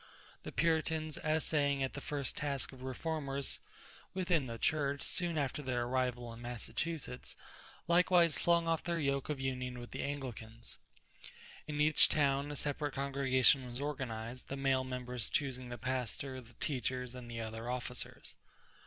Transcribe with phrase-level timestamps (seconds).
[0.41, 3.59] The Puritans, essaying at first the task of reformers
[4.15, 7.35] within the Church, soon after their arrival in Massachusetts,
[7.87, 10.79] likewise flung off their yoke of union with the Anglicans.
[11.67, 16.55] In each town a separate congregation was organized, the male members choosing the pastor, the
[16.55, 18.33] teachers, and the other officers.